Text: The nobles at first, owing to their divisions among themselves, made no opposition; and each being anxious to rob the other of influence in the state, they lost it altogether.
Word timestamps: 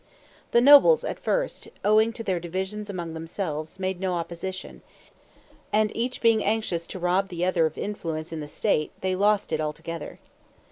The 0.49 0.61
nobles 0.61 1.03
at 1.03 1.19
first, 1.19 1.67
owing 1.85 2.11
to 2.13 2.23
their 2.23 2.39
divisions 2.39 2.89
among 2.89 3.13
themselves, 3.13 3.77
made 3.79 3.99
no 3.99 4.15
opposition; 4.15 4.81
and 5.71 5.95
each 5.95 6.21
being 6.21 6.43
anxious 6.43 6.87
to 6.87 6.97
rob 6.97 7.27
the 7.29 7.45
other 7.45 7.67
of 7.67 7.77
influence 7.77 8.33
in 8.33 8.39
the 8.39 8.47
state, 8.47 8.91
they 9.01 9.15
lost 9.15 9.53
it 9.53 9.61
altogether. 9.61 10.17